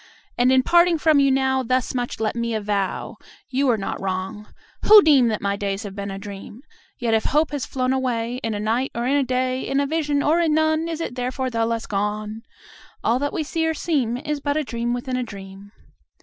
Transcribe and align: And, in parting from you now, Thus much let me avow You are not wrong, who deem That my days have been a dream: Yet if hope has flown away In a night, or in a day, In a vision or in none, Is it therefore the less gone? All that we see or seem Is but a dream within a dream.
And, 0.35 0.51
in 0.51 0.63
parting 0.63 0.97
from 0.97 1.19
you 1.19 1.29
now, 1.29 1.61
Thus 1.61 1.93
much 1.93 2.19
let 2.19 2.35
me 2.35 2.55
avow 2.55 3.17
You 3.49 3.69
are 3.69 3.77
not 3.77 4.01
wrong, 4.01 4.47
who 4.85 5.03
deem 5.03 5.27
That 5.27 5.43
my 5.43 5.55
days 5.55 5.83
have 5.83 5.95
been 5.95 6.09
a 6.09 6.17
dream: 6.17 6.63
Yet 6.97 7.13
if 7.13 7.25
hope 7.25 7.51
has 7.51 7.67
flown 7.67 7.93
away 7.93 8.37
In 8.37 8.55
a 8.55 8.59
night, 8.59 8.89
or 8.95 9.05
in 9.05 9.15
a 9.15 9.23
day, 9.23 9.61
In 9.61 9.79
a 9.79 9.85
vision 9.85 10.23
or 10.23 10.39
in 10.39 10.55
none, 10.55 10.87
Is 10.87 11.01
it 11.01 11.13
therefore 11.13 11.51
the 11.51 11.67
less 11.67 11.85
gone? 11.85 12.41
All 13.03 13.19
that 13.19 13.31
we 13.31 13.43
see 13.43 13.63
or 13.67 13.75
seem 13.75 14.17
Is 14.17 14.39
but 14.39 14.57
a 14.57 14.63
dream 14.63 14.91
within 14.95 15.17
a 15.17 15.21
dream. 15.21 15.71